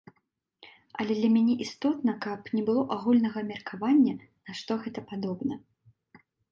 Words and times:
Але 1.03 1.11
для 1.19 1.29
мяне 1.35 1.53
істотна, 1.67 2.15
каб 2.27 2.49
не 2.55 2.63
было 2.71 2.81
агульнага 2.97 3.39
меркавання, 3.53 4.13
на 4.51 4.61
што 4.63 4.83
гэта 4.87 4.99
падобна. 5.15 5.55